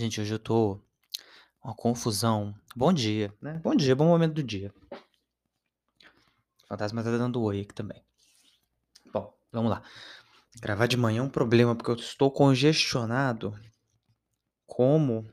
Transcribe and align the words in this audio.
Gente, 0.00 0.18
hoje 0.18 0.32
eu 0.32 0.38
tô 0.38 0.80
uma 1.62 1.74
confusão. 1.74 2.54
Bom 2.74 2.90
dia, 2.90 3.36
né? 3.38 3.60
Bom 3.62 3.74
dia, 3.74 3.94
bom 3.94 4.06
momento 4.06 4.32
do 4.32 4.42
dia. 4.42 4.72
O 6.64 6.66
fantasma 6.68 7.04
tá 7.04 7.10
dando 7.18 7.42
oi 7.42 7.60
aqui 7.60 7.74
também. 7.74 8.02
Bom, 9.12 9.30
vamos 9.52 9.70
lá. 9.70 9.82
Gravar 10.58 10.86
de 10.86 10.96
manhã 10.96 11.20
é 11.20 11.22
um 11.22 11.28
problema 11.28 11.76
porque 11.76 11.90
eu 11.90 11.96
estou 11.96 12.30
congestionado 12.30 13.54
como 14.66 15.30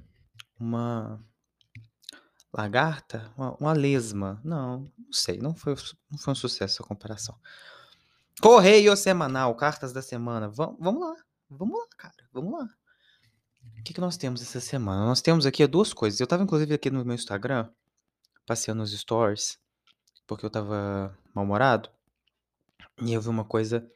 uma 0.59 1.23
lagarta, 2.51 3.31
uma, 3.37 3.55
uma 3.55 3.71
lesma. 3.71 4.41
Não, 4.43 4.81
não 4.97 5.13
sei, 5.13 5.37
não 5.37 5.55
foi, 5.55 5.75
não 6.11 6.17
foi 6.17 6.33
um 6.33 6.35
sucesso 6.35 6.73
essa 6.73 6.83
comparação. 6.83 7.39
Correio 8.41 8.97
semanal, 8.97 9.55
cartas 9.55 9.93
da 9.93 10.01
semana. 10.01 10.49
Vamos, 10.49 10.75
vamos 10.77 11.01
lá, 11.07 11.15
vamos 11.49 11.79
lá, 11.79 11.87
cara, 11.95 12.29
vamos 12.33 12.51
lá. 12.51 12.67
Que, 13.87 13.93
que 13.93 14.01
nós 14.01 14.17
temos 14.17 14.41
essa 14.41 14.59
semana? 14.59 15.05
Nós 15.05 15.21
temos 15.21 15.45
aqui 15.45 15.65
duas 15.65 15.93
coisas. 15.93 16.19
Eu 16.19 16.27
tava, 16.27 16.43
inclusive, 16.43 16.73
aqui 16.73 16.91
no 16.91 17.05
meu 17.05 17.15
Instagram, 17.15 17.69
passeando 18.45 18.81
nos 18.81 18.91
stories, 18.91 19.57
porque 20.27 20.45
eu 20.45 20.49
tava 20.49 21.17
mal-humorado, 21.33 21.89
e 23.01 23.13
eu 23.13 23.21
vi 23.21 23.29
uma 23.29 23.45
coisa 23.45 23.89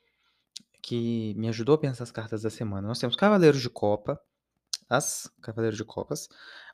que 0.81 1.33
me 1.35 1.49
ajudou 1.49 1.75
a 1.75 1.77
pensar 1.77 2.05
as 2.05 2.11
cartas 2.11 2.43
da 2.43 2.49
semana. 2.49 2.87
Nós 2.87 2.99
temos 2.99 3.17
Cavaleiros 3.17 3.61
de 3.61 3.69
Copa, 3.69 4.17
as 4.89 5.29
Cavaleiros 5.41 5.77
de 5.77 5.83
Copas, 5.83 6.29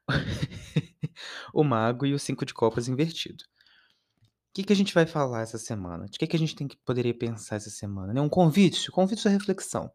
o 1.52 1.64
Mago 1.64 2.06
e 2.06 2.14
o 2.14 2.20
Cinco 2.20 2.46
de 2.46 2.54
Copas 2.54 2.88
invertido. 2.88 3.44
O 3.44 4.54
que, 4.54 4.64
que 4.64 4.74
a 4.74 4.76
gente 4.76 4.94
vai 4.94 5.08
falar 5.08 5.42
essa 5.42 5.58
semana? 5.58 6.06
De 6.06 6.20
que, 6.20 6.28
que 6.28 6.36
a 6.36 6.40
gente 6.40 6.56
tem 6.56 6.68
que 6.68 6.78
poderia 6.86 7.18
pensar 7.18 7.56
essa 7.56 7.72
semana? 7.72 8.14
Né? 8.14 8.22
Um 8.22 8.30
convite, 8.30 8.92
convite 8.92 9.28
à 9.28 9.32
reflexão. 9.32 9.92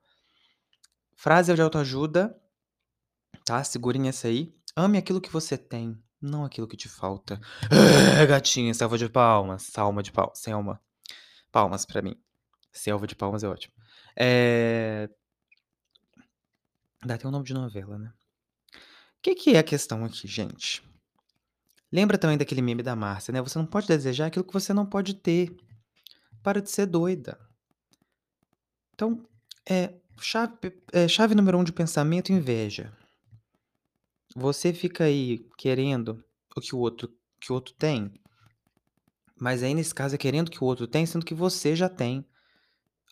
Frase 1.15 1.55
de 1.55 1.63
autoajuda, 1.63 2.37
tá? 3.45 3.63
Segurem 3.65 4.09
essa 4.09 4.29
aí. 4.29 4.55
Ame 4.75 4.99
aquilo 4.99 5.21
que 5.21 5.31
você 5.31 5.59
tem, 5.59 6.03
não 6.21 6.45
aquilo 6.45 6.67
que 6.67 6.77
te 6.77 6.89
falta. 6.89 7.41
Gatinha, 8.29 8.73
selva 8.73 8.97
de 8.97 9.09
palmas, 9.09 9.65
salma 9.65 10.03
de 10.03 10.13
palmas, 10.13 10.39
selma. 10.39 10.81
Palmas 11.51 11.85
pra 11.85 12.01
mim. 12.01 12.17
Selva 12.73 13.07
de 13.07 13.15
palmas 13.15 13.43
é 13.43 13.49
ótimo. 13.49 13.75
É... 14.17 15.11
Dá 17.05 17.15
até 17.15 17.27
um 17.27 17.31
nome 17.31 17.45
de 17.45 17.53
novela, 17.53 17.99
né? 17.99 18.13
O 18.75 19.23
que, 19.23 19.35
que 19.35 19.55
é 19.55 19.59
a 19.59 19.65
questão 19.65 20.05
aqui, 20.05 20.27
gente? 20.27 20.83
Lembra 21.93 22.17
também 22.17 22.39
daquele 22.39 22.63
meme 22.63 22.83
da 22.83 22.97
Márcia, 22.97 23.33
né? 23.33 23.43
Você 23.43 23.59
não 23.59 23.67
pode 23.67 23.87
desejar 23.87 24.27
aquilo 24.27 24.45
que 24.45 24.53
você 24.53 24.73
não 24.73 24.87
pode 24.87 25.15
ter. 25.15 25.55
Para 26.43 26.63
de 26.63 26.71
ser 26.71 26.87
doida. 26.87 27.39
Então, 28.95 29.25
é, 29.69 29.95
chave, 30.21 30.55
é, 30.93 31.07
chave 31.07 31.35
número 31.35 31.59
um 31.59 31.65
de 31.65 31.73
pensamento, 31.73 32.33
inveja. 32.33 32.93
Você 34.35 34.73
fica 34.73 35.05
aí 35.05 35.47
querendo 35.59 36.25
o 36.57 36.61
que 36.61 36.75
o 36.75 36.79
outro, 36.79 37.09
que 37.41 37.53
o 37.53 37.55
outro 37.55 37.75
tem, 37.75 38.13
mas 39.39 39.63
aí 39.63 39.75
nesse 39.75 39.95
caso 39.95 40.15
é 40.15 40.19
querendo 40.19 40.51
que 40.51 40.63
o 40.63 40.67
outro 40.67 40.87
tem, 40.87 41.05
sendo 41.05 41.25
que 41.25 41.35
você 41.35 41.75
já 41.75 41.89
tem 41.89 42.27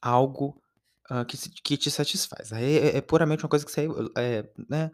algo 0.00 0.62
uh, 1.10 1.24
que, 1.24 1.36
que 1.62 1.76
te 1.76 1.90
satisfaz. 1.90 2.52
Aí 2.52 2.78
é, 2.78 2.96
é, 2.96 3.00
puramente 3.00 3.44
uma 3.44 3.48
coisa 3.48 3.64
que 3.64 3.72
você 3.72 3.86
é, 4.16 4.48
né, 4.68 4.90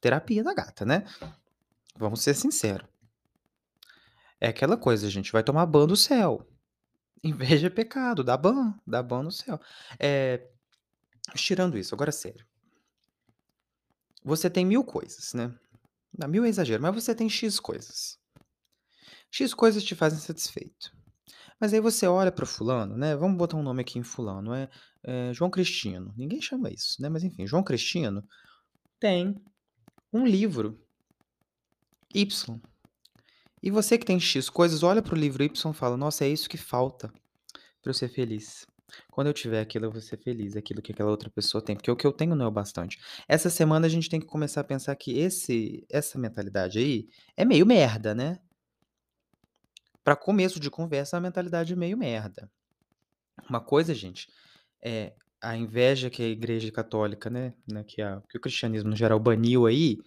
terapia 0.00 0.42
da 0.42 0.52
gata, 0.52 0.84
né? 0.84 1.04
Vamos 1.96 2.22
ser 2.22 2.34
sinceros. 2.34 2.88
É 4.40 4.48
aquela 4.48 4.76
coisa, 4.76 5.08
gente, 5.10 5.32
vai 5.32 5.44
tomar 5.44 5.66
ban 5.66 5.86
do 5.86 5.96
céu. 5.96 6.46
Inveja 7.22 7.66
é 7.66 7.70
pecado, 7.70 8.24
dá 8.24 8.36
ban, 8.36 8.74
dá 8.86 9.02
ban 9.02 9.22
no 9.22 9.30
céu. 9.30 9.60
É, 9.98 10.48
tirando 11.34 11.78
isso, 11.78 11.94
agora 11.94 12.10
sério. 12.10 12.46
Você 14.24 14.50
tem 14.50 14.64
mil 14.64 14.84
coisas, 14.84 15.32
né? 15.34 15.54
Não, 16.16 16.28
mil 16.28 16.44
é 16.44 16.48
exagero, 16.48 16.82
mas 16.82 16.94
você 16.94 17.14
tem 17.14 17.28
X 17.28 17.60
coisas. 17.60 18.18
X 19.30 19.54
coisas 19.54 19.84
te 19.84 19.94
fazem 19.94 20.18
satisfeito. 20.18 20.92
Mas 21.60 21.72
aí 21.72 21.80
você 21.80 22.06
olha 22.06 22.32
para 22.32 22.46
fulano, 22.46 22.96
né? 22.96 23.14
Vamos 23.14 23.36
botar 23.36 23.56
um 23.56 23.62
nome 23.62 23.82
aqui 23.82 23.98
em 23.98 24.02
fulano, 24.02 24.54
é, 24.54 24.68
é 25.04 25.32
João 25.34 25.50
Cristino. 25.50 26.12
Ninguém 26.16 26.40
chama 26.40 26.70
isso, 26.70 27.00
né? 27.00 27.08
Mas 27.08 27.22
enfim, 27.22 27.46
João 27.46 27.62
Cristino 27.62 28.26
tem 28.98 29.36
um 30.12 30.26
livro 30.26 30.80
Y. 32.14 32.60
E 33.62 33.70
você 33.70 33.98
que 33.98 34.06
tem 34.06 34.18
X 34.18 34.48
coisas, 34.48 34.82
olha 34.82 35.02
para 35.02 35.14
o 35.14 35.18
livro 35.18 35.44
Y 35.44 35.70
e 35.70 35.74
fala: 35.74 35.96
Nossa, 35.96 36.24
é 36.24 36.28
isso 36.28 36.48
que 36.48 36.56
falta 36.56 37.12
para 37.82 37.90
eu 37.90 37.94
ser 37.94 38.08
feliz. 38.08 38.66
Quando 39.10 39.28
eu 39.28 39.32
tiver 39.32 39.60
aquilo, 39.60 39.86
eu 39.86 39.90
vou 39.90 40.00
ser 40.00 40.16
feliz, 40.18 40.56
aquilo 40.56 40.82
que 40.82 40.92
aquela 40.92 41.10
outra 41.10 41.30
pessoa 41.30 41.62
tem, 41.62 41.76
porque 41.76 41.90
o 41.90 41.96
que 41.96 42.06
eu 42.06 42.12
tenho 42.12 42.34
não 42.34 42.46
é 42.46 42.48
o 42.48 42.50
bastante. 42.50 42.98
Essa 43.28 43.50
semana 43.50 43.86
a 43.86 43.90
gente 43.90 44.08
tem 44.08 44.20
que 44.20 44.26
começar 44.26 44.60
a 44.60 44.64
pensar 44.64 44.94
que 44.96 45.18
esse, 45.18 45.86
essa 45.90 46.18
mentalidade 46.18 46.78
aí 46.78 47.08
é 47.36 47.44
meio 47.44 47.66
merda, 47.66 48.14
né? 48.14 48.38
Para 50.02 50.16
começo 50.16 50.58
de 50.58 50.70
conversa, 50.70 51.16
a 51.16 51.20
mentalidade 51.20 51.72
é 51.72 51.76
meio 51.76 51.96
merda. 51.96 52.50
Uma 53.48 53.60
coisa, 53.60 53.94
gente, 53.94 54.28
é 54.82 55.14
a 55.40 55.56
inveja 55.56 56.10
que 56.10 56.22
a 56.22 56.28
Igreja 56.28 56.70
Católica, 56.70 57.30
né, 57.30 57.54
né 57.70 57.82
que, 57.84 58.02
a, 58.02 58.22
que 58.28 58.36
o 58.36 58.40
cristianismo 58.40 58.90
no 58.90 58.96
geral 58.96 59.18
baniu 59.18 59.66
aí, 59.66 59.98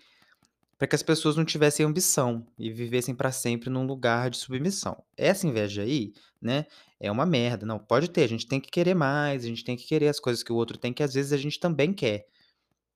para 0.84 0.88
que 0.90 0.96
as 0.98 1.02
pessoas 1.02 1.38
não 1.38 1.46
tivessem 1.46 1.86
ambição 1.86 2.46
e 2.60 2.70
vivessem 2.70 3.16
para 3.16 3.32
sempre 3.32 3.70
num 3.70 3.86
lugar 3.86 4.30
de 4.30 4.36
submissão. 4.36 5.02
Essa 5.16 5.48
inveja 5.48 5.82
aí, 5.82 6.12
né, 6.42 6.66
é 7.00 7.10
uma 7.10 7.26
merda. 7.26 7.66
Não, 7.66 7.80
pode 7.80 8.10
ter, 8.10 8.24
a 8.24 8.28
gente 8.28 8.46
tem 8.46 8.60
que 8.60 8.70
querer 8.70 8.94
mais, 8.94 9.46
a 9.46 9.48
gente 9.48 9.64
tem 9.64 9.78
que 9.78 9.88
querer 9.88 10.10
as 10.10 10.20
coisas 10.20 10.44
que 10.44 10.52
o 10.52 10.58
outro 10.58 10.78
tem, 10.78 10.92
que 10.92 11.02
às 11.02 11.14
vezes 11.14 11.32
a 11.32 11.38
gente 11.38 11.58
também 11.58 11.94
quer. 11.94 12.28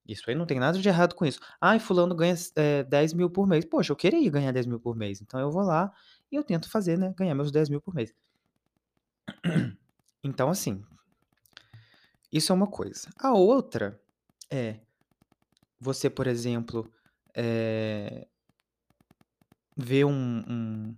Isso 0.06 0.24
aí 0.28 0.36
não 0.36 0.46
tem 0.46 0.60
nada 0.60 0.78
de 0.78 0.86
errado 0.90 1.16
com 1.16 1.26
isso. 1.26 1.40
Ai, 1.62 1.80
fulano 1.80 2.14
ganha 2.14 2.36
é, 2.58 2.84
10 2.84 3.14
mil 3.14 3.30
por 3.30 3.48
mês. 3.48 3.64
Poxa, 3.64 3.94
eu 3.94 3.96
queria 3.96 4.30
ganhar 4.30 4.52
10 4.52 4.66
mil 4.66 4.82
por 4.82 4.94
mês. 4.94 5.22
Então 5.22 5.40
eu 5.40 5.50
vou 5.50 5.64
lá 5.64 5.90
e 6.30 6.36
eu 6.36 6.44
tento 6.44 6.70
fazer, 6.70 6.98
né, 6.98 7.14
ganhar 7.18 7.36
meus 7.36 7.54
10 7.54 7.70
mil 7.70 7.80
por 7.80 7.96
mês. 7.96 8.14
Então, 10.22 10.50
assim, 10.50 10.84
isso 12.30 12.52
é 12.52 12.56
uma 12.56 12.68
coisa. 12.68 13.08
A 13.18 13.32
outra 13.32 13.98
é 14.52 14.78
você, 15.80 16.10
por 16.10 16.28
exemplo, 16.28 16.92
é, 17.38 18.28
ver 19.76 20.06
um, 20.06 20.12
um, 20.12 20.96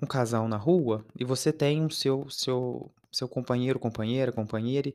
um, 0.00 0.06
casal 0.06 0.46
na 0.46 0.56
rua 0.56 1.04
e 1.18 1.24
você 1.24 1.52
tem 1.52 1.84
o 1.84 1.90
seu, 1.90 2.30
seu, 2.30 2.92
seu 3.10 3.28
companheiro, 3.28 3.80
companheira, 3.80 4.30
companheira, 4.30 4.92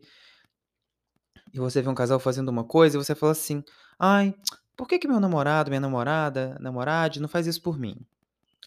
e 1.54 1.60
você 1.60 1.82
vê 1.82 1.90
um 1.90 1.96
casal 1.96 2.18
fazendo 2.18 2.48
uma 2.48 2.64
coisa 2.64 2.96
e 2.96 3.04
você 3.04 3.14
fala 3.14 3.34
assim: 3.34 3.62
ai, 4.00 4.34
por 4.78 4.88
que, 4.88 4.98
que 4.98 5.08
meu 5.08 5.20
namorado, 5.20 5.70
minha 5.70 5.82
namorada, 5.82 6.58
namorade 6.62 7.20
não 7.20 7.28
faz 7.28 7.46
isso 7.46 7.62
por 7.62 7.78
mim? 7.78 7.98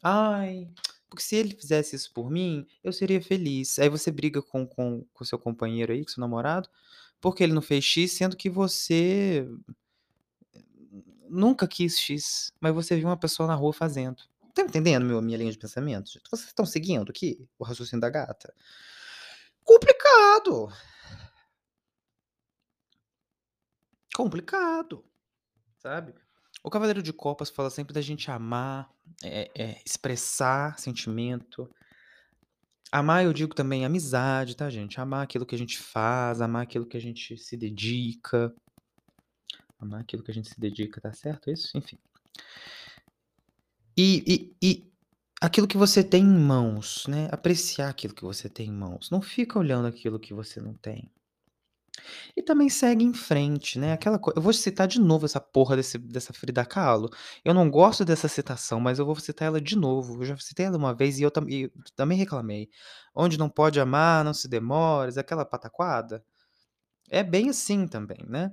Ai, 0.03 0.69
porque 1.09 1.23
se 1.23 1.35
ele 1.37 1.57
fizesse 1.57 1.97
isso 1.97 2.13
por 2.13 2.31
mim, 2.31 2.67
eu 2.83 2.93
seria 2.93 3.23
feliz. 3.23 3.79
Aí 3.79 3.89
você 3.89 4.11
briga 4.11 4.43
com 4.43 4.67
com 4.67 5.03
com 5.15 5.25
seu 5.25 5.39
companheiro 5.39 5.93
aí, 5.95 6.05
com 6.05 6.11
seu 6.11 6.21
namorado, 6.21 6.69
porque 7.23 7.43
ele 7.43 7.55
não 7.55 7.63
fez 7.63 7.83
X, 7.85 8.13
sendo 8.13 8.37
que 8.37 8.51
você 8.51 9.49
nunca 11.35 11.67
quis 11.69 11.99
X, 11.99 12.53
mas 12.61 12.75
você 12.75 12.97
viu 12.97 13.09
uma 13.09 13.17
pessoa 13.17 13.47
na 13.47 13.55
rua 13.55 13.73
fazendo. 13.73 14.23
Tá 14.55 14.63
entendendo 14.63 15.05
meu, 15.05 15.21
minha 15.21 15.37
linha 15.37 15.51
de 15.51 15.59
pensamento? 15.59 16.13
Vocês 16.31 16.47
estão 16.47 16.65
seguindo 16.65 17.11
aqui 17.11 17.49
o 17.59 17.65
raciocínio 17.65 18.01
da 18.01 18.09
gata? 18.09 18.55
Complicado. 19.65 20.69
Complicado. 24.15 25.05
Sabe? 25.79 26.15
O 26.63 26.71
Cavaleiro 26.71 27.03
de 27.03 27.13
Copas 27.13 27.51
fala 27.51 27.69
sempre 27.69 27.93
da 27.93 28.01
gente 28.01 28.31
amar, 28.31 28.89
é, 29.23 29.51
é, 29.55 29.83
expressar 29.85 30.79
sentimento. 30.79 31.69
Amar, 32.93 33.25
eu 33.25 33.33
digo 33.33 33.55
também 33.55 33.85
amizade, 33.85 34.57
tá, 34.57 34.71
gente? 34.71 35.01
Amar 35.01 35.25
aquilo 35.25 35.45
que 35.45 35.55
a 35.55 35.59
gente 35.59 35.79
faz, 35.79 36.41
amar 36.41 36.63
aquilo 36.63 36.87
que 36.87 36.97
a 36.97 37.01
gente 37.01 37.37
se 37.37 37.57
dedica. 37.57 38.55
Amar 39.85 40.01
aquilo 40.01 40.23
que 40.23 40.31
a 40.31 40.35
gente 40.35 40.49
se 40.49 40.59
dedica, 40.59 41.01
tá 41.01 41.13
certo 41.13 41.51
isso? 41.51 41.77
Enfim. 41.77 41.99
E, 43.97 44.57
e, 44.63 44.67
e 44.67 44.93
aquilo 45.41 45.69
que 45.69 45.77
você 45.77 46.03
tem 46.03 46.25
em 46.25 46.39
mãos, 46.39 47.07
né? 47.07 47.29
Apreciar 47.31 47.89
aquilo 47.89 48.15
que 48.15 48.25
você 48.25 48.49
tem 48.49 48.69
em 48.69 48.73
mãos. 48.73 49.11
Não 49.11 49.23
fica 49.23 49.59
olhando 49.59 49.87
aquilo 49.87 50.19
que 50.19 50.35
você 50.35 50.61
não 50.61 50.75
tem. 50.75 51.11
E 52.37 52.43
também 52.43 52.69
segue 52.69 53.05
em 53.05 53.15
frente, 53.15 53.79
né? 53.79 53.93
Aquela 53.93 54.19
coisa. 54.19 54.39
Eu 54.39 54.43
vou 54.43 54.53
citar 54.53 54.89
de 54.89 55.01
novo 55.01 55.27
essa 55.27 55.41
porra 55.41 55.77
desse, 55.77 55.99
dessa 55.99 56.33
Frida 56.33 56.65
Kahlo. 56.65 57.09
Eu 57.45 57.55
não 57.55 57.71
gosto 57.71 58.05
dessa 58.05 58.29
citação, 58.29 58.81
mas 58.81 58.99
eu 58.99 59.07
vou 59.07 59.15
citar 59.17 59.47
ela 59.49 59.61
de 59.61 59.77
novo. 59.77 60.21
Eu 60.23 60.25
já 60.27 60.37
citei 60.39 60.67
ela 60.67 60.77
uma 60.77 60.95
vez 60.95 61.19
e 61.19 61.23
eu, 61.23 61.31
tam, 61.31 61.49
e 61.49 61.71
também 61.95 62.19
reclamei. 62.19 62.69
Onde 63.15 63.39
não 63.39 63.49
pode 63.49 63.79
amar, 63.81 64.25
não 64.25 64.35
se 64.35 64.49
demores, 64.49 65.17
aquela 65.17 65.45
pataquada. 65.45 66.25
É 67.11 67.23
bem 67.23 67.51
assim 67.51 67.87
também, 67.87 68.19
né? 68.27 68.53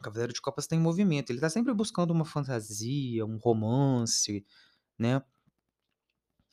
O 0.00 0.02
Cavaleiro 0.02 0.32
de 0.32 0.40
Copas 0.40 0.66
tem 0.66 0.80
movimento, 0.80 1.30
ele 1.30 1.40
tá 1.40 1.50
sempre 1.50 1.74
buscando 1.74 2.10
uma 2.10 2.24
fantasia, 2.24 3.24
um 3.26 3.36
romance, 3.36 4.46
né? 4.98 5.22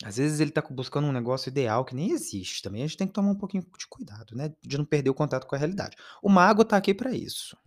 Às 0.03 0.17
vezes 0.17 0.41
ele 0.41 0.51
tá 0.51 0.61
buscando 0.69 1.07
um 1.07 1.13
negócio 1.13 1.49
ideal 1.49 1.85
que 1.85 1.95
nem 1.95 2.11
existe 2.11 2.61
também, 2.61 2.83
a 2.83 2.87
gente 2.87 2.97
tem 2.97 3.07
que 3.07 3.13
tomar 3.13 3.31
um 3.31 3.37
pouquinho 3.37 3.63
de 3.63 3.87
cuidado, 3.87 4.35
né, 4.35 4.53
de 4.61 4.77
não 4.77 4.85
perder 4.85 5.09
o 5.09 5.13
contato 5.13 5.47
com 5.47 5.55
a 5.55 5.57
realidade. 5.57 5.95
O 6.21 6.29
mago 6.29 6.65
tá 6.65 6.75
aqui 6.75 6.93
para 6.93 7.11
isso. 7.13 7.57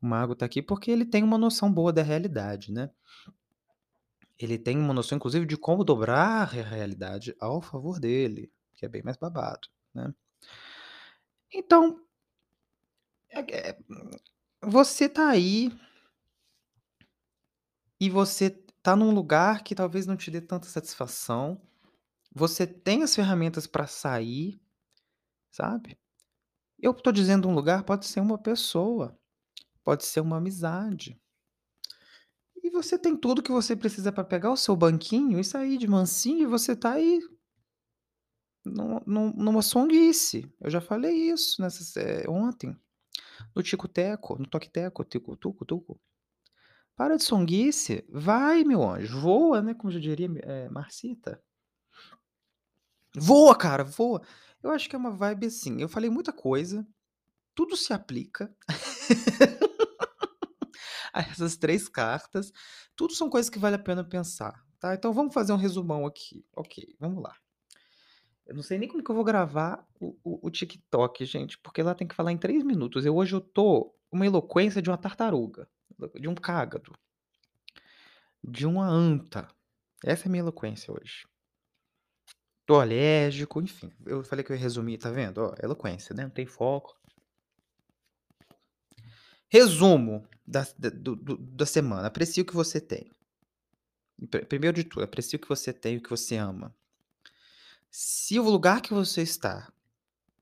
O 0.00 0.06
mago 0.06 0.34
tá 0.34 0.46
aqui 0.46 0.62
porque 0.62 0.90
ele 0.92 1.04
tem 1.04 1.24
uma 1.24 1.36
noção 1.36 1.70
boa 1.70 1.92
da 1.92 2.02
realidade, 2.02 2.72
né. 2.72 2.88
Ele 4.38 4.58
tem 4.58 4.78
uma 4.78 4.94
noção, 4.94 5.16
inclusive, 5.16 5.44
de 5.44 5.56
como 5.56 5.84
dobrar 5.84 6.42
a 6.42 6.44
realidade 6.44 7.34
ao 7.40 7.60
favor 7.60 7.98
dele, 8.00 8.50
que 8.76 8.86
é 8.86 8.88
bem 8.88 9.02
mais 9.02 9.16
babado, 9.16 9.68
né. 9.92 10.14
Então 11.52 12.00
é 13.28 13.40
é 13.70 13.78
você 14.62 15.08
tá 15.08 15.28
aí 15.28 15.70
e 18.00 18.10
você 18.10 18.50
tá 18.82 18.96
num 18.96 19.12
lugar 19.12 19.62
que 19.62 19.74
talvez 19.74 20.06
não 20.06 20.16
te 20.16 20.30
dê 20.30 20.40
tanta 20.40 20.66
satisfação. 20.66 21.60
Você 22.34 22.66
tem 22.66 23.02
as 23.02 23.14
ferramentas 23.14 23.66
pra 23.66 23.86
sair, 23.86 24.60
sabe. 25.50 25.98
Eu 26.78 26.94
tô 26.94 27.12
dizendo 27.12 27.48
um 27.48 27.54
lugar, 27.54 27.84
pode 27.84 28.06
ser 28.06 28.20
uma 28.20 28.38
pessoa, 28.38 29.18
pode 29.84 30.04
ser 30.04 30.20
uma 30.20 30.38
amizade. 30.38 31.20
E 32.62 32.70
você 32.70 32.98
tem 32.98 33.16
tudo 33.16 33.42
que 33.42 33.52
você 33.52 33.76
precisa 33.76 34.12
pra 34.12 34.24
pegar 34.24 34.52
o 34.52 34.56
seu 34.56 34.76
banquinho 34.76 35.38
e 35.38 35.44
sair 35.44 35.78
de 35.78 35.88
mansinho 35.88 36.42
e 36.42 36.46
você 36.46 36.76
tá 36.76 36.92
aí 36.92 37.20
num 38.64 39.00
num 39.06 39.32
numa 39.32 39.62
songuice. 39.62 40.50
Eu 40.60 40.70
já 40.70 40.80
falei 40.80 41.30
isso 41.30 41.60
nessas 41.60 41.96
eh, 41.96 42.24
ontem, 42.28 42.76
no 43.54 43.62
tico-teco, 43.62 44.38
no 44.38 44.46
toque-teco, 44.46 45.04
tico 45.04 45.36
tuco 45.36 45.64
tuco. 45.64 46.00
Para 46.96 47.16
de 47.16 47.24
songuice, 47.24 48.04
vai 48.10 48.64
meu 48.64 48.82
anjo, 48.88 49.20
voa, 49.20 49.62
né, 49.62 49.74
como 49.74 49.90
já 49.92 49.98
diria, 49.98 50.28
eh, 50.42 50.68
Marcita. 50.70 51.42
Voa 53.16 53.56
cara, 53.56 53.84
voa. 53.84 54.22
Eu 54.62 54.70
acho 54.70 54.88
que 54.88 54.96
é 54.96 54.98
uma 54.98 55.10
vibe 55.10 55.46
assim, 55.46 55.80
eu 55.80 55.88
falei 55.88 56.08
muita 56.10 56.32
coisa, 56.32 56.86
tudo 57.54 57.76
se 57.76 57.92
aplica 57.92 58.54
a 61.12 61.20
essas 61.20 61.56
3 61.56 61.88
cartas, 61.88 62.52
tudo 62.96 63.14
são 63.14 63.28
coisas 63.30 63.50
que 63.50 63.58
vale 63.58 63.76
a 63.76 63.78
pena 63.78 64.04
pensar, 64.04 64.54
tá. 64.80 64.94
Então 64.94 65.12
vamos 65.12 65.34
fazer 65.34 65.52
um 65.52 65.56
resumão 65.56 66.06
aqui, 66.06 66.44
ok, 66.56 66.96
vamos 67.00 67.22
lá. 67.22 67.34
Eu 68.46 68.54
não 68.54 68.62
sei 68.62 68.78
nem 68.78 68.88
como 68.88 69.02
que 69.02 69.10
eu 69.10 69.14
vou 69.14 69.24
gravar 69.24 69.86
o 70.00 70.16
o 70.24 70.46
o 70.46 70.50
TikTok 70.50 71.24
gente, 71.24 71.58
porque 71.58 71.82
lá 71.82 71.94
tem 71.94 72.06
que 72.06 72.14
falar 72.14 72.32
em 72.32 72.38
3 72.38 72.64
minutos, 72.64 73.06
eu 73.06 73.16
hoje 73.16 73.34
eu 73.34 73.40
tô 73.40 73.94
uma 74.10 74.26
eloquência 74.26 74.82
de 74.82 74.90
uma 74.90 74.98
tartaruga, 74.98 75.68
de 76.20 76.28
um 76.28 76.34
cágado. 76.34 76.92
De 78.44 78.66
uma 78.66 78.86
anta, 78.88 79.48
essa 80.04 80.24
é 80.24 80.28
a 80.28 80.30
minha 80.30 80.42
eloquência 80.42 80.92
hoje. 80.92 81.26
Tô 82.66 82.80
alérgico, 82.80 83.60
enfim, 83.60 83.92
eu 84.06 84.22
falei 84.24 84.44
que 84.44 84.52
eu 84.52 84.56
ia 84.56 84.62
resumir, 84.62 84.98
tá 84.98 85.10
vendo, 85.10 85.38
ó, 85.38 85.54
eloquência, 85.62 86.14
né, 86.14 86.24
não 86.24 86.30
tem 86.30 86.46
foco. 86.46 86.96
Resumo 89.48 90.26
das 90.46 90.72
da 90.72 90.88
do 90.90 91.14
da 91.36 91.66
semana, 91.66 92.08
aprecie 92.08 92.42
o 92.42 92.46
que 92.46 92.54
você 92.54 92.80
tem. 92.80 93.10
Pri 94.30 94.44
primeiro 94.46 94.76
de 94.76 94.84
tudo, 94.84 95.02
aprecie 95.04 95.36
o 95.36 95.40
que 95.40 95.48
você 95.48 95.72
tem 95.72 95.96
o 95.96 96.02
que 96.02 96.10
você 96.10 96.36
ama. 96.36 96.74
Se 97.94 98.40
o 98.40 98.42
lugar 98.42 98.80
que 98.80 98.94
você 98.94 99.20
está 99.20 99.70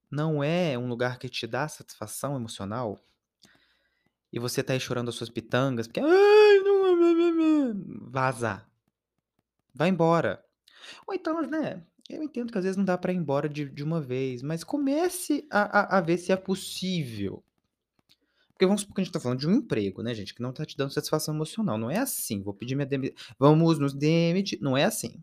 não 0.08 0.43
é 0.43 0.79
um 0.79 0.87
lugar 0.87 1.19
que 1.19 1.29
te 1.29 1.49
dá 1.49 1.67
satisfação 1.67 2.37
emocional 2.37 2.97
e 4.32 4.38
você 4.38 4.62
tá 4.62 4.73
aí 4.73 4.79
chorando 4.79 5.08
as 5.08 5.17
suas 5.17 5.29
pitangas, 5.29 5.88
porque: 5.88 6.00
vaza. 8.08 8.64
Vai 9.75 9.88
embora. 9.88 10.44
Ou 11.08 11.12
então, 11.12 11.43
né, 11.43 11.82
eu 12.08 12.23
entendo 12.23 12.52
que 12.52 12.58
às 12.58 12.62
vezes 12.62 12.76
não 12.76 12.85
dá 12.85 12.97
pra 12.97 13.12
ir 13.12 13.17
embora 13.17 13.49
de 13.49 13.69
de 13.69 13.82
uma 13.82 14.00
vez, 14.00 14.43
mas 14.43 14.62
comece 14.62 15.44
a 15.50 15.81
a 15.81 15.99
a 15.99 16.00
ver 16.00 16.19
se 16.19 16.31
é 16.31 16.37
possível. 16.37 17.43
Porque 18.52 18.64
vamos 18.64 18.82
supor 18.82 18.94
que 18.94 19.00
a 19.00 19.05
gente 19.05 19.12
tá 19.12 19.19
falando 19.19 19.41
de 19.41 19.49
um 19.49 19.55
emprego, 19.55 20.05
né, 20.05 20.14
gente, 20.14 20.35
que 20.35 20.43
não 20.43 20.52
tá 20.52 20.64
te 20.64 20.76
dando 20.76 20.93
satisfação 20.93 21.35
emocional, 21.35 21.76
não 21.76 21.91
é 21.91 21.99
assim, 21.99 22.43
vou 22.43 22.55
pedir 22.55 22.76
minha 22.76 22.87
demi 22.87 23.12
vamos 23.37 23.81
nos 23.81 23.93
demitir, 23.93 24.61
não 24.62 24.76
é 24.76 24.85
assim. 24.85 25.20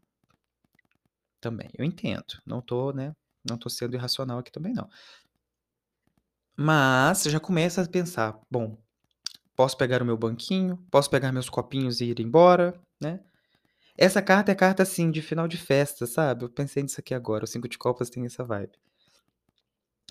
Também, 1.43 1.69
eu 1.77 1.85
entendo, 1.85 2.23
não 2.45 2.61
tô, 2.61 2.91
né, 2.91 3.13
não 3.47 3.57
tô 3.57 3.69
sendo 3.69 3.95
irracional 3.95 4.39
aqui 4.39 4.51
também 4.51 4.73
não. 4.73 4.89
Mas 6.59 7.23
já 7.23 7.39
começa 7.39 7.81
a 7.83 7.87
pensar: 7.87 8.39
"Bom, 8.49 8.77
posso 9.55 9.77
pegar 9.77 10.01
o 10.01 10.05
meu 10.05 10.17
banquinho, 10.17 10.77
posso 10.91 11.09
pegar 11.09 11.31
meus 11.31 11.49
copinhos 11.49 12.01
e 12.01 12.05
ir 12.07 12.19
embora", 12.21 12.73
né. 13.01 13.21
Essa 13.97 14.21
carta 14.21 14.51
é 14.51 14.55
carta, 14.55 14.83
assim, 14.83 15.11
de 15.11 15.21
final 15.21 15.47
de 15.47 15.57
festa, 15.57 16.07
sabe, 16.07 16.45
eu 16.45 16.49
pensei 16.49 16.83
nisso 16.83 16.99
aqui 17.01 17.13
agora, 17.15 17.45
o 17.45 17.47
5 17.47 17.67
de 17.69 17.77
copas 17.77 18.09
tem 18.09 18.25
essa 18.25 18.43
vibe. 18.45 18.73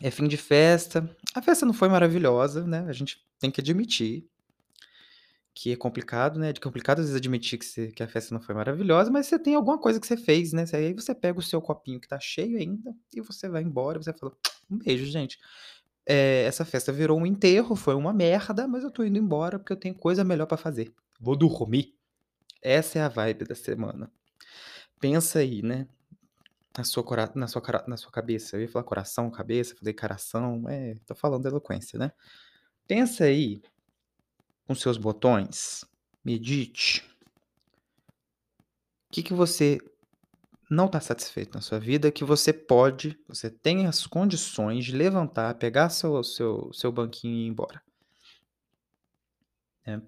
É 0.02 0.10
fim 0.10 0.28
de 0.28 0.36
festa, 0.36 1.08
a 1.34 1.40
festa 1.40 1.64
não 1.64 1.72
foi 1.72 1.88
maravilhosa, 1.88 2.66
né, 2.66 2.84
a 2.88 2.92
gente 2.92 3.24
tem 3.38 3.50
que 3.50 3.60
admitir 3.62 4.28
que 5.58 5.72
é 5.72 5.76
complicado, 5.76 6.38
né, 6.38 6.52
de 6.52 6.60
complicado 6.60 6.98
às 7.00 7.06
vezes 7.06 7.16
admitir 7.16 7.58
que 7.58 7.64
você 7.64 7.90
que 7.90 8.02
a 8.02 8.08
festa 8.08 8.34
não 8.34 8.42
foi 8.42 8.54
maravilhosa, 8.54 9.10
mas 9.10 9.26
você 9.26 9.38
tem 9.38 9.54
alguma 9.54 9.78
coisa 9.78 9.98
que 9.98 10.06
você 10.06 10.16
fez, 10.16 10.52
né, 10.52 10.64
aí 10.74 10.92
você 10.92 11.14
pega 11.14 11.38
o 11.38 11.42
seu 11.42 11.62
copinho 11.62 11.98
que 12.00 12.06
tá 12.08 12.20
cheio 12.20 12.58
ainda, 12.58 12.94
e 13.14 13.22
você 13.22 13.48
vai 13.48 13.62
embora, 13.62 13.98
você 14.02 14.12
fala: 14.12 14.32
"Um 14.70 14.76
beijo 14.78 15.06
gente, 15.06 15.38
eh, 16.06 16.44
essa 16.46 16.64
festa 16.64 16.92
virou 16.92 17.18
um 17.18 17.26
enterro, 17.26 17.74
foi 17.76 17.94
uma 17.94 18.12
merda, 18.12 18.68
mas 18.68 18.84
eu 18.84 18.90
tô 18.90 19.02
indo 19.04 19.18
embora 19.18 19.58
porque 19.58 19.72
eu 19.72 19.78
tenho 19.78 19.94
coisa 19.94 20.22
melhor 20.24 20.46
pra 20.46 20.58
fazer, 20.58 20.92
vou 21.20 21.36
dormir". 21.36 21.94
Essa 22.62 22.98
é 23.00 23.02
a 23.02 23.08
vibe 23.08 23.44
da 23.46 23.54
semana. 23.56 24.10
Pensa 25.00 25.40
aí, 25.40 25.62
né, 25.62 25.86
na 26.78 26.84
sua 26.84 27.04
cora 27.04 27.32
na 27.36 27.48
sua 27.48 27.62
cara 27.62 27.84
na 27.88 27.96
sua 27.98 28.12
cabeça, 28.12 28.56
eu 28.56 28.62
ia 28.62 28.68
falar 28.68 28.84
coração, 28.84 29.30
cabeça, 29.30 29.76
falei 29.76 29.94
caração, 29.94 30.68
é, 30.68 30.96
tô 31.06 31.14
falando 31.14 31.46
eloquência, 31.46 31.98
né. 31.98 32.12
Pensa 32.88 33.24
aí 33.24 33.62
com 34.66 34.74
seus 34.74 34.96
botões, 34.96 35.84
medite 36.24 37.04
que 39.10 39.22
que 39.22 39.32
você 39.32 39.78
não 40.68 40.88
tá 40.88 41.00
satisfeito 41.00 41.54
na 41.54 41.60
sua 41.60 41.78
vida, 41.78 42.10
que 42.12 42.24
você 42.24 42.52
pode 42.52 43.18
você 43.26 43.48
tem 43.48 43.86
as 43.86 44.06
condições 44.06 44.84
de 44.84 44.92
levantar, 44.92 45.54
pegar 45.54 45.88
seu 45.88 46.22
seu 46.22 46.70
seu 46.72 46.92
banquinho 46.92 47.34
e 47.34 47.46
ir 47.46 47.48
embora. 47.48 47.80
Né. 49.86 50.02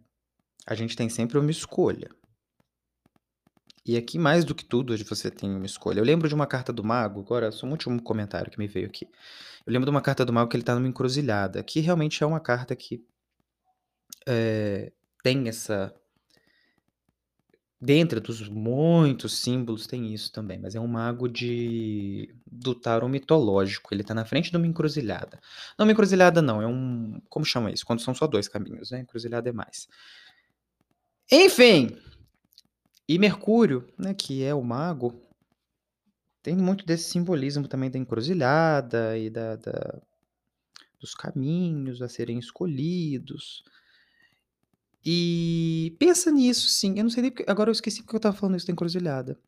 A 0.67 0.75
gente 0.75 0.97
tem 0.97 1.09
sempre 1.09 1.39
uma 1.39 1.51
escolha. 1.51 2.11
E 3.87 3.97
aqui 3.97 4.19
mais 4.19 4.45
do 4.45 4.55
que 4.55 4.65
tudo, 4.65 4.93
hoje 4.93 5.05
você 5.05 5.31
tem 5.31 5.49
uma 5.49 5.65
escolha. 5.65 6.01
Eu 6.01 6.05
lembro 6.05 6.29
de 6.29 6.35
uma 6.35 6.47
carta 6.47 6.71
do 6.71 6.85
mago, 6.85 7.21
agora 7.21 7.51
só 7.51 7.67
um 7.67 7.71
último 7.71 8.03
comentário 8.03 8.51
que 8.51 8.59
me 8.59 8.67
veio 8.67 8.87
aqui. 8.87 9.07
Eu 9.65 9.73
lembro 9.73 9.87
de 9.87 9.91
uma 9.91 10.03
carta 10.03 10.27
do 10.27 10.33
mago 10.33 10.51
que 10.51 10.57
ele 10.57 10.65
tá 10.65 10.75
numa 10.75 10.87
encruzilhada, 10.87 11.63
que 11.63 11.81
realmente 11.81 12.23
é 12.23 12.27
uma 12.27 12.41
carta 12.41 12.77
que 12.77 13.03
eh, 14.29 14.93
tem 15.25 15.49
essa 15.49 15.95
Dentro 17.81 18.21
dos 18.21 18.49
muitos 18.49 19.39
símbolos 19.39 19.87
tem 19.87 20.13
isso 20.13 20.33
também, 20.33 20.59
mas 20.59 20.75
é 20.75 20.81
um 20.81 20.89
mago 20.89 21.29
de 21.29 22.35
do 22.45 22.75
tarô 22.75 23.09
mitológico, 23.09 23.95
ele 23.95 24.03
tá 24.03 24.13
na 24.13 24.25
frente 24.25 24.51
de 24.51 24.57
uma 24.57 24.67
encruzilhada. 24.67 25.39
Não 25.79 25.87
uma 25.87 25.93
encruzilhada 25.93 26.43
não, 26.43 26.61
é 26.61 26.67
um 26.67 27.21
como 27.29 27.45
chama 27.47 27.71
isso? 27.71 27.87
Quando 27.87 28.01
são 28.03 28.13
só 28.15 28.27
2 28.27 28.49
caminhos, 28.49 28.91
né, 28.91 29.01
encruzilhada 29.01 29.49
é 29.49 29.53
mais. 29.53 29.87
Enfim! 31.31 31.97
E 33.09 33.19
Mercúrio, 33.19 33.87
né, 33.99 34.15
que 34.15 34.45
é 34.45 34.55
o 34.55 34.63
mago 34.63 35.23
tem 36.43 36.57
muito 36.57 36.87
desse 36.87 37.11
simbolismo 37.11 37.67
também 37.69 37.91
da 37.91 37.99
encruzilhada 37.99 39.17
e 39.19 39.29
da 39.31 39.57
da 39.57 40.01
dos 41.01 41.15
caminhos 41.15 42.03
a 42.03 42.09
serem 42.09 42.39
escolhidos. 42.39 43.63
E 45.11 45.97
pensa 45.99 46.31
nisso 46.31 46.69
sim, 46.69 46.99
eu 46.99 47.03
não 47.05 47.11
sei 47.11 47.23
nem 47.23 47.31
porque 47.31 47.51
agora 47.51 47.71
eu 47.71 47.73
esqueci 47.73 48.03
porque 48.03 48.15
eu 48.17 48.19
estava 48.19 48.37
falando 48.37 48.57
isso 48.59 48.67
da 48.67 48.75
encruzilhada. 48.75 49.39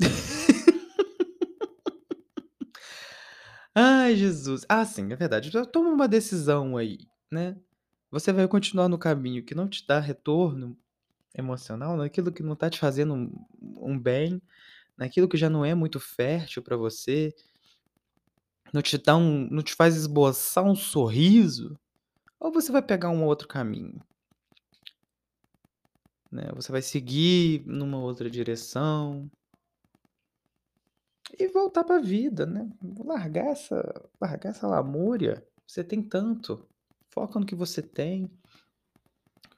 Ai 3.74 4.16
Jesus, 4.16 4.64
ah 4.68 4.84
sim, 4.84 5.12
é 5.12 5.16
verdade, 5.16 5.50
já 5.50 5.64
toma 5.64 5.90
uma 5.90 6.08
decisão 6.08 6.76
aí, 6.76 6.98
né. 7.30 7.56
Você 8.10 8.32
vai 8.32 8.46
continuar 8.48 8.88
no 8.88 8.98
caminho 8.98 9.44
que 9.44 9.54
não 9.54 9.68
te 9.68 9.86
dá 9.86 10.00
retorno 10.00 10.76
emocional, 11.36 11.96
naquilo 11.96 12.32
que 12.32 12.42
não 12.42 12.56
tá 12.56 12.68
te 12.70 12.78
fazendo 12.80 13.14
um 13.14 13.32
um 13.80 13.98
bem, 13.98 14.42
naquilo 14.98 15.28
que 15.28 15.36
já 15.38 15.48
não 15.50 15.64
é 15.64 15.74
muito 15.74 15.98
fértil 16.00 16.62
pra 16.62 16.76
você 16.76 17.34
não 18.72 18.82
te 18.82 18.96
dá 18.98 19.16
um 19.16 19.48
não 19.50 19.62
te 19.62 19.74
faz 19.74 19.96
esboçar 19.96 20.64
um 20.64 20.74
sorriso, 20.74 21.78
ou 22.44 22.52
você 22.52 22.70
vai 22.70 22.82
pegar 22.82 23.08
um 23.08 23.24
outro 23.24 23.48
caminho? 23.48 23.98
Né, 26.30 26.44
você 26.54 26.70
vai 26.70 26.82
seguir 26.82 27.64
numa 27.66 27.98
outra 27.98 28.28
direção 28.28 29.30
e 31.38 31.48
voltar 31.48 31.84
pra 31.84 32.00
vida, 32.00 32.44
né, 32.44 32.68
largar 33.02 33.46
essa 33.46 34.10
largar 34.20 34.50
essa 34.50 34.66
lamúria, 34.66 35.42
você 35.66 35.82
tem 35.82 36.02
tanto, 36.02 36.68
foca 37.08 37.40
no 37.40 37.46
que 37.46 37.54
você 37.54 37.80
tem. 37.80 38.30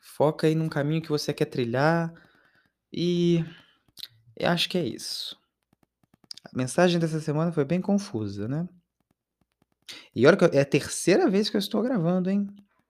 Foca 0.00 0.46
aí 0.46 0.54
num 0.54 0.68
caminho 0.68 1.02
que 1.02 1.08
você 1.08 1.34
quer 1.34 1.46
trilhar, 1.46 2.14
e 2.92 3.44
eu 4.36 4.48
acho 4.48 4.68
que 4.68 4.78
é 4.78 4.84
isso. 4.86 5.36
A 6.44 6.56
mensagem 6.56 7.00
dessa 7.00 7.20
semana 7.20 7.52
foi 7.52 7.64
bem 7.64 7.80
confusa, 7.80 8.46
né. 8.46 8.68
E 10.14 10.26
olha 10.26 10.36
que 10.36 10.56
é 10.56 10.60
a 10.60 10.64
terceira 10.64 11.28
vez 11.28 11.50
que 11.50 11.56
eu 11.56 11.58
estou 11.58 11.82
gravando, 11.82 12.30
hein. 12.30 12.46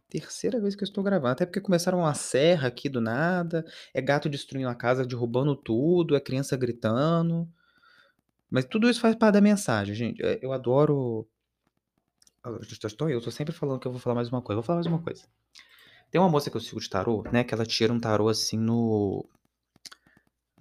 Terceira 0.09 0.61
vez 0.61 0.77
que 0.77 0.85
eu 0.85 0.87
estou 0.87 1.03
gravando, 1.03 1.33
até 1.33 1.45
porque 1.45 1.61
começaram 1.61 1.99
uma 1.99 2.15
serra 2.15 2.69
aqui 2.69 2.89
do 2.89 3.01
nada, 3.01 3.65
é 3.93 4.01
gato 4.01 4.29
destruindo 4.29 4.69
a 4.69 4.75
casa, 4.75 5.05
derrubando 5.05 5.57
tudo, 5.57 6.15
é 6.15 6.21
criança 6.21 6.57
gritando. 6.57 7.49
Mas 8.49 8.65
tudo 8.65 8.89
isso 8.89 9.01
faz 9.01 9.17
parte 9.17 9.35
da 9.35 9.41
mensagem, 9.41 9.95
gente. 9.95 10.25
É, 10.25 10.39
eu 10.41 10.53
adoro. 10.53 11.27
Estou 12.63 13.11
eu 13.11 13.21
tô 13.21 13.31
sempre 13.33 13.53
falando 13.53 13.81
que 13.81 13.89
eu 13.89 13.93
vou 13.93 14.01
falar 14.01 14.15
mais 14.15 14.29
uma 14.29 14.41
coisa. 14.41 14.57
Vou 14.57 14.63
falar 14.63 14.77
mais 14.77 14.87
uma 14.87 15.03
coisa. 15.03 15.25
Tem 16.11 16.21
uma 16.21 16.31
moça 16.31 16.51
que 16.51 16.57
eu 16.57 16.61
sigo 16.61 16.81
de 16.81 16.89
tarô, 16.89 17.25
né? 17.33 17.43
Que 17.43 17.53
ela 17.53 17.67
tira 17.67 17.93
um 17.93 17.99
tarô 17.99 18.29
assim 18.29 18.57
no. 18.57 19.29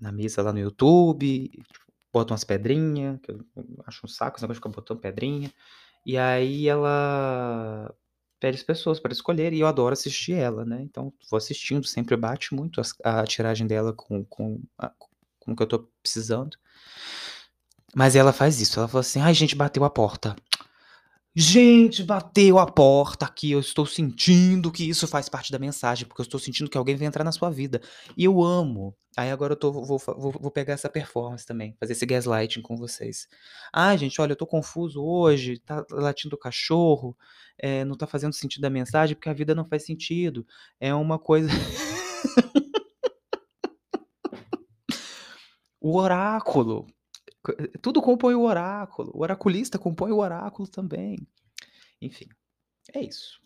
Na 0.02 0.12
mesa 0.12 0.42
lá 0.42 0.52
no 0.52 0.60
YouTube, 0.60 1.50
tipo, 1.50 1.86
bota 2.12 2.34
umas 2.34 2.44
pedrinhas, 2.44 3.20
que 3.22 3.32
eu 3.32 3.46
acho 3.86 4.06
um 4.06 4.10
saco 4.10 4.38
esse 4.38 4.44
negócio 4.44 4.60
de 4.60 4.68
ficar 4.68 4.82
botando 4.82 5.00
pedrinha. 5.00 5.54
E 6.06 6.18
aí 6.18 6.68
ela 6.68 7.94
pede 8.39 8.58
as 8.58 8.63
pessoas 8.63 9.00
para 9.00 9.13
escolher 9.13 9.54
e 9.54 9.60
eu 9.60 9.68
adoro 9.68 9.94
assistir 9.94 10.34
ela, 10.34 10.65
né? 10.65 10.82
Então 10.82 11.13
vou 11.30 11.38
assistindo, 11.38 11.86
sempre 11.88 12.15
bate 12.15 12.54
muito 12.54 12.82
a, 13.04 13.22
a 13.22 13.24
tiragem 13.25 13.68
dela 13.68 13.94
com, 13.94 14.24
com, 14.25 14.62
a, 14.77 14.92
com 15.39 15.51
o 15.51 15.56
que 15.56 15.63
eu 15.63 15.68
tô 15.68 15.88
precisando. 16.01 16.58
Mas 17.94 18.15
ela 18.15 18.34
faz 18.34 18.60
isso, 18.60 18.80
ela 18.80 18.88
fala 18.88 19.01
assim: 19.01 19.22
ai, 19.22 19.34
gente, 19.34 19.56
bateu 19.56 19.84
a 19.84 19.89
porta. 19.89 20.36
Gente, 21.38 22.01
bateu 22.01 22.58
a 22.58 22.65
porta 22.65 23.25
aqui. 23.25 23.51
Eu 23.51 23.60
estou 23.60 23.86
sentindo 23.86 24.72
que 24.72 24.88
isso 24.88 25.06
faz 25.06 25.27
parte 25.27 25.51
da 25.51 25.60
mensagem, 25.60 26.08
porque 26.08 26.22
eu 26.22 26.24
estou 26.24 26.39
sentindo 26.39 26.70
que 26.70 26.77
alguém 26.77 26.96
vai 26.96 27.08
entrar 27.08 27.25
na 27.25 27.32
sua 27.34 27.50
vida. 27.50 27.82
E 28.15 28.24
eu 28.24 28.42
amo. 28.42 28.96
Aí 29.18 29.30
agora 29.30 29.51
eu 29.51 29.58
tô, 29.58 29.70
vou, 29.72 30.00
vou, 30.00 30.32
vou 30.32 30.51
pegar 30.51 30.74
essa 30.74 30.89
performance 30.89 31.46
também, 31.46 31.75
fazer 31.77 31.92
esse 31.92 32.06
gaslighting 32.06 32.62
com 32.62 32.77
vocês. 32.77 33.27
Ah, 33.74 33.96
gente, 33.98 34.20
olha, 34.22 34.32
eu 34.32 34.36
tô 34.38 34.48
confuso 34.48 35.04
hoje, 35.04 35.60
tá 35.60 35.86
latindo 35.92 36.36
o 36.36 36.39
cachorro, 36.39 37.18
é, 37.58 37.84
não 37.84 37.98
tá 37.98 38.08
fazendo 38.08 38.34
sentido 38.34 38.62
da 38.62 38.70
mensagem, 38.70 39.15
porque 39.15 39.30
a 39.30 39.34
vida 39.34 39.54
não 39.54 39.65
faz 39.65 39.86
sentido. 39.86 40.46
É 40.80 40.94
uma 40.94 41.20
coisa. 41.20 41.50
o 45.82 45.98
oráculo. 45.98 46.88
Tudo 47.82 48.02
compõe 48.02 48.34
o 48.36 48.44
oráculo. 48.44 49.12
O 49.14 49.22
oraculista 49.22 49.78
compõe 49.78 50.12
o 50.12 50.18
oráculo 50.18 50.68
também. 50.68 51.18
Enfim, 52.02 52.28
é 52.94 53.02
isso. 53.02 53.40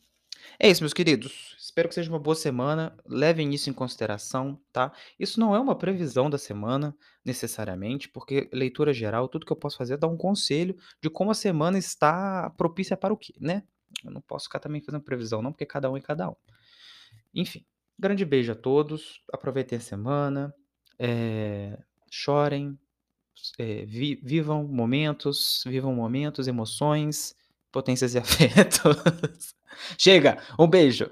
É 0.59 0.69
isso, 0.69 0.81
meus 0.81 0.93
queridos. 0.93 1.55
Espero 1.59 1.87
que 1.87 1.95
seja 1.95 2.09
uma 2.09 2.19
boa 2.19 2.35
semana. 2.35 2.97
Levem 3.05 3.53
isso 3.53 3.69
em 3.69 3.73
consideração, 3.73 4.59
tá? 4.71 4.91
Isso 5.19 5.39
não 5.39 5.55
é 5.55 5.59
uma 5.59 5.77
previsão 5.77 6.29
da 6.29 6.37
semana, 6.37 6.95
necessariamente, 7.23 8.09
porque 8.09 8.49
leitura 8.51 8.93
geral, 8.93 9.27
tudo 9.27 9.45
que 9.45 9.51
eu 9.51 9.57
posso 9.57 9.77
fazer 9.77 9.93
é 9.93 9.97
dar 9.97 10.07
um 10.07 10.17
conselho 10.17 10.75
de 11.01 11.09
como 11.09 11.31
a 11.31 11.35
semana 11.35 11.77
está 11.77 12.49
propícia 12.51 12.97
para 12.97 13.13
o 13.13 13.17
quê, 13.17 13.33
né? 13.39 13.63
Eu 14.03 14.11
não 14.11 14.21
posso 14.21 14.45
ficar 14.45 14.59
também 14.59 14.81
fazendo 14.81 15.03
previsão, 15.03 15.41
não, 15.41 15.51
porque 15.51 15.65
cada 15.65 15.89
um 15.89 15.97
é 15.97 16.01
cada 16.01 16.29
um. 16.29 16.35
Enfim, 17.33 17.65
grande 17.97 18.25
beijo 18.25 18.51
a 18.51 18.55
todos. 18.55 19.21
Aproveitem 19.31 19.77
a 19.77 19.81
semana. 19.81 20.53
É... 20.97 21.77
Chorem, 22.11 22.77
é, 23.57 23.85
vi, 23.85 24.19
vivam 24.23 24.63
momentos, 24.67 25.63
vivam 25.65 25.93
momentos, 25.93 26.47
emoções, 26.47 27.35
potências 27.71 28.13
e 28.15 28.17
afetos. 28.19 29.53
Chega, 29.97 30.37
um 30.57 30.67
beijo. 30.67 31.09